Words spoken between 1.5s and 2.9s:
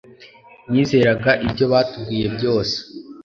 batubwiye byose